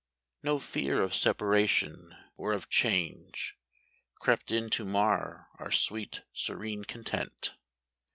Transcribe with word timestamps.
No 0.41 0.57
fear 0.57 0.99
of 0.99 1.13
separation 1.13 2.15
or 2.35 2.53
of 2.53 2.71
change 2.71 3.55
Crept 4.15 4.51
in 4.51 4.71
to 4.71 4.83
mar 4.83 5.49
our 5.59 5.69
sweet 5.69 6.23
serene 6.33 6.85
content. 6.85 7.55